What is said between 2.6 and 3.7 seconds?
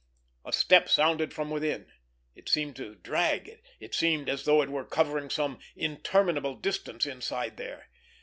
to drag.